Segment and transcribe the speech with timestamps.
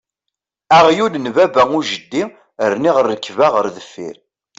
[0.77, 2.23] Aɣyul n baba u jeddi
[2.71, 4.15] rniɣ rrekba ɣer deffier!